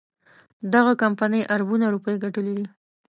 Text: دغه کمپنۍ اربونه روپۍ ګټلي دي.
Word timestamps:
دغه 0.73 0.91
کمپنۍ 1.03 1.41
اربونه 1.55 1.85
روپۍ 1.93 2.15
ګټلي 2.23 2.53
دي. 2.59 2.65